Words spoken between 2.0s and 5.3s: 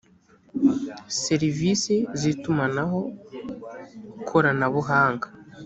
z itumanaho koranabuhanga